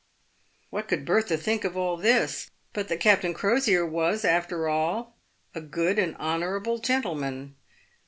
[0.71, 5.15] What could Bertha think of all this, but that Captain Crosier was, after all,
[5.53, 7.53] a good and honourable gentleman